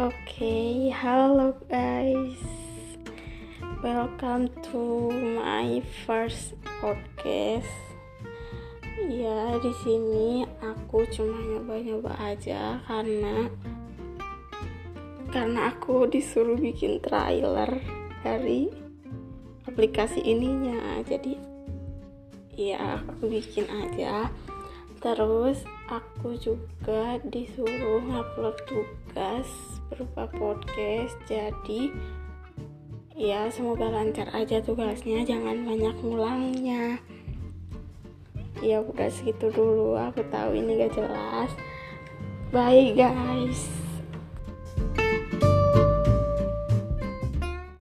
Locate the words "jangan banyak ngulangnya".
35.24-37.00